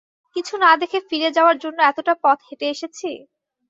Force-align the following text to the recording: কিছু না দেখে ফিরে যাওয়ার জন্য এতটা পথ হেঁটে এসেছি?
কিছু 0.35 0.53
না 0.63 0.71
দেখে 0.81 0.99
ফিরে 1.07 1.29
যাওয়ার 1.37 1.57
জন্য 1.63 1.79
এতটা 1.83 2.13
পথ 2.23 2.37
হেঁটে 2.47 2.67
এসেছি? 2.69 3.09